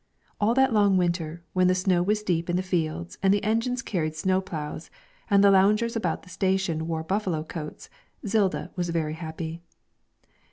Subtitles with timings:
[0.39, 3.83] All that long winter, when the snow was deep in the fields, and the engines
[3.83, 4.89] carried snow ploughs,
[5.29, 7.87] and the loungers about the station wore buffalo coats,
[8.25, 9.61] Zilda was very happy.